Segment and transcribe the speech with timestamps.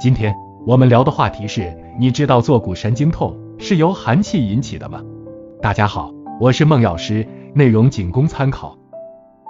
[0.00, 0.34] 今天
[0.66, 5.02] 我们聊的话题是，你知道坐骨神经痛是由寒气引起的吗？
[5.62, 8.76] 大家好，我是孟药师，内容仅供参考。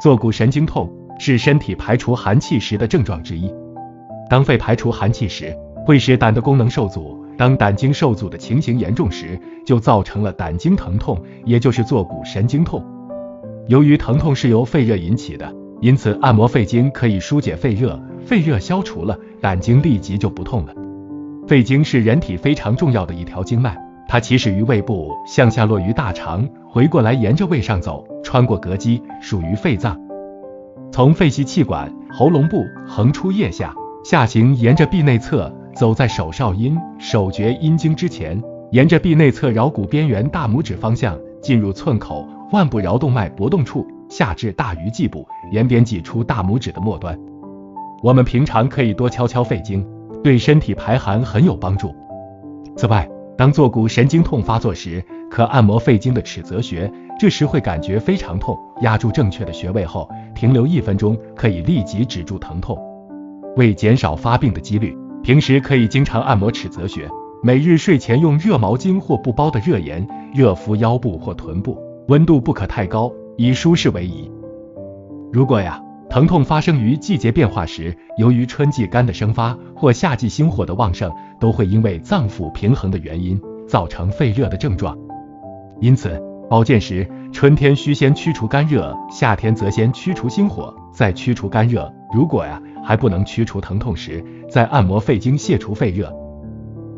[0.00, 3.52] 坐骨神经痛是身体排除寒气时的症状之一。
[4.28, 7.16] 当肺排除寒气时，会使胆的功能受阻。
[7.36, 12.82] 当胆经受阻的情形严重时，就造成了胆经疼痛，也就是坐骨神经痛。
[13.68, 15.52] 由于疼痛是由肺热引起的，
[15.86, 20.74] 因此按摩肺经可以疏解肺热，肺热消除了，胆经立即就不痛了。
[21.46, 29.96] 肺经是人体非常重要的一条经脉，它起始于胃部，向下落于大肠，回过来沿着胃上走，穿过膈肌，属于肺脏。
[30.90, 33.72] 从肺系气管、喉咙部横出腋下，
[34.04, 35.54] 下行沿着臂内侧。
[35.76, 47.18] 走在手少阴、手厥阴经之前，沿着臂内侧桡骨边缘大拇指方向进入寸口腕部桡动脉搏动处，下至大鱼际部，沿边挤出大拇指的末端。
[48.02, 49.86] 我们平常可以多敲敲肺经，
[50.22, 51.94] 对身体排寒很有帮助。
[52.76, 58.56] 此外，当坐骨神经痛发作时，可按摩肺经的尺泽穴，这时会感觉非常痛。
[58.82, 62.78] 压住正确的穴位后，停留一分钟，可以立即止住疼痛。
[63.56, 64.96] 为减少发病的几率。
[65.22, 67.08] 平时可以经常按摩尺泽穴，
[67.42, 74.30] 每日睡前用热毛巾或布包的热盐热敷腰部或臀部，温度不可太高，以舒适为宜。
[75.32, 84.96] 如果呀，疼痛发生于季节变化时，由于春季肝的生发或夏季心火的旺盛，都会因为脏腑平衡的原因造成肺热的症状。
[85.80, 91.92] 因此，保健时，春天需先驱除肝热，夏天则先驱除心火，再驱除肝热。
[92.14, 96.10] 如果呀，还不能驱除疼痛时，再按摩肺经泻除肺热。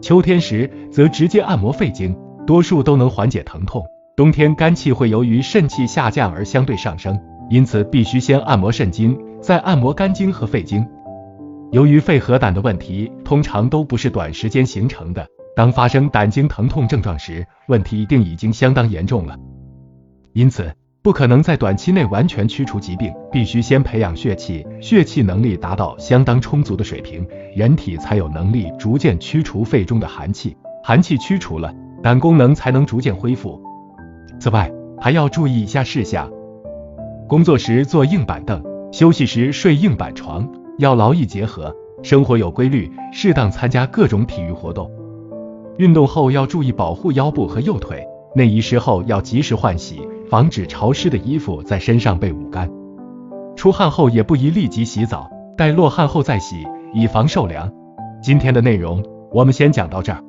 [0.00, 2.16] 秋天时则直接按摩肺经，
[2.46, 3.84] 多数都能缓解疼痛。
[4.14, 7.18] 冬天肝气会由于肾气下降而相对上升，
[7.48, 10.86] 因此必须先按摩肾经，再按摩肝经和肺经。
[11.70, 19.36] 由于肺和胆的问题通常都不是短时间形成的，当发生胆经疼痛症状时，问题一定已经相当严重了。
[20.32, 20.72] 因此。
[21.04, 27.26] 不可能在短期内完全驱除疾病，必须先培养血气，血气能力达到相当充足的水平，
[27.56, 30.56] 人体才有能力逐渐驱除肺中的寒气。
[30.84, 33.60] 寒气驱除了，胆功能才能逐渐恢复。
[34.42, 36.28] 此外，还要注意以下事项：
[37.28, 38.60] 工作时坐硬板凳，
[38.90, 41.72] 休息时睡硬板床，要劳逸结合，
[42.02, 44.90] 生活有规律，适当参加各种体育活动。
[45.78, 48.04] 运动后要注意保护腰部和右腿，
[48.34, 50.00] 内衣湿后要及时换洗。
[50.28, 52.68] 防止潮湿的衣服在身上被捂干，
[53.54, 57.70] 出汗后也不宜立即洗澡，待落汗后再洗，以防受凉。
[58.20, 60.20] 今天的内容我们先讲到这儿。